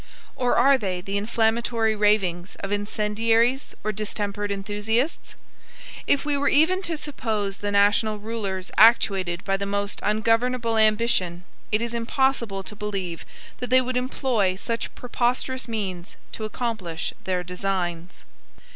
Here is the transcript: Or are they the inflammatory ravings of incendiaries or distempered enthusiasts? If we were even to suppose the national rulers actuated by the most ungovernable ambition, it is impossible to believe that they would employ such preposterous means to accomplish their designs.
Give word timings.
Or 0.35 0.55
are 0.57 0.79
they 0.79 0.99
the 0.99 1.15
inflammatory 1.19 1.95
ravings 1.95 2.55
of 2.61 2.71
incendiaries 2.71 3.75
or 3.83 3.91
distempered 3.91 4.49
enthusiasts? 4.51 5.35
If 6.07 6.25
we 6.25 6.35
were 6.35 6.49
even 6.49 6.81
to 6.81 6.97
suppose 6.97 7.57
the 7.57 7.69
national 7.69 8.17
rulers 8.17 8.71
actuated 8.79 9.43
by 9.45 9.57
the 9.57 9.67
most 9.67 9.99
ungovernable 10.01 10.75
ambition, 10.75 11.43
it 11.71 11.83
is 11.83 11.93
impossible 11.93 12.63
to 12.63 12.75
believe 12.75 13.25
that 13.59 13.69
they 13.69 13.79
would 13.79 13.95
employ 13.95 14.55
such 14.55 14.91
preposterous 14.95 15.67
means 15.67 16.15
to 16.31 16.45
accomplish 16.45 17.13
their 17.25 17.43
designs. 17.43 18.25